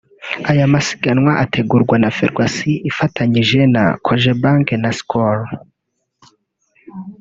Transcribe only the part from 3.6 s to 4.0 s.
na